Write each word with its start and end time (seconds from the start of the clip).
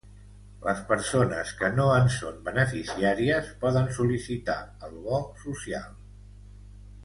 Les 0.61 0.79
persones 0.91 1.51
que 1.59 1.69
no 1.75 1.85
en 1.97 2.09
són 2.15 2.41
beneficiàries 2.47 3.53
poden 3.67 3.93
sol·licitar 4.01 4.59
el 4.89 4.99
bo 5.07 5.21
social. 5.47 5.89